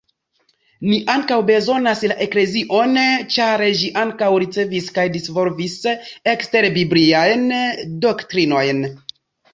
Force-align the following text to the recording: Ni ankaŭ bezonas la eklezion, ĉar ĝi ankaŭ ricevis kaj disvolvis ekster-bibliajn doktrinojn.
Ni 0.91 0.95
ankaŭ 1.15 1.35
bezonas 1.49 2.01
la 2.11 2.15
eklezion, 2.25 2.97
ĉar 3.35 3.65
ĝi 3.81 3.91
ankaŭ 4.05 4.31
ricevis 4.45 4.87
kaj 4.97 5.07
disvolvis 5.19 5.79
ekster-bibliajn 6.35 7.47
doktrinojn. 8.07 8.87